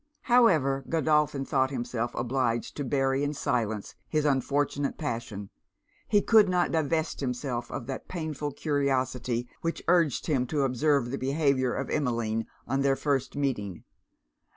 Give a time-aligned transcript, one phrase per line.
[0.23, 5.51] However Godolphin thought himself obliged to bury in silence his unfortunate passion,
[6.07, 11.19] he could not divest himself of that painful curiosity which urged him to observe the
[11.19, 13.83] behaviour of Emmeline on their first meeting.